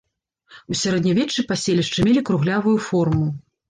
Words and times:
У 0.71 0.77
сярэднявеччы 0.83 1.47
паселішчы 1.53 1.99
мелі 2.11 2.27
круглявую 2.33 2.77
форму. 2.91 3.35